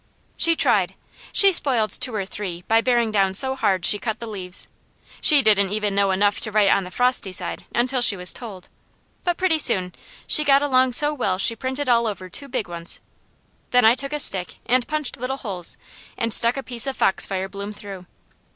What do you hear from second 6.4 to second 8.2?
to write on the frosty side, until she